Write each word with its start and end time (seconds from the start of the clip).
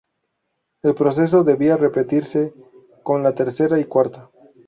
El 0.81 0.95
proceso 0.95 1.43
debía 1.43 1.77
repetirse 1.77 2.55
con 3.03 3.21
la 3.21 3.35
tercera 3.35 3.79
y 3.79 3.85
cuarta. 3.85 4.31